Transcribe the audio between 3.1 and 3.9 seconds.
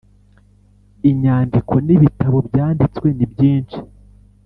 ni byinshi.